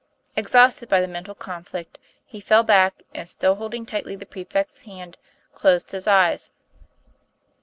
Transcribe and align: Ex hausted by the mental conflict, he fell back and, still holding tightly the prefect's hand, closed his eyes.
Ex 0.35 0.53
hausted 0.53 0.89
by 0.89 0.99
the 0.99 1.07
mental 1.07 1.35
conflict, 1.35 1.99
he 2.25 2.39
fell 2.39 2.63
back 2.63 3.03
and, 3.13 3.29
still 3.29 3.53
holding 3.57 3.85
tightly 3.85 4.15
the 4.15 4.25
prefect's 4.25 4.81
hand, 4.81 5.15
closed 5.53 5.91
his 5.91 6.07
eyes. 6.07 6.51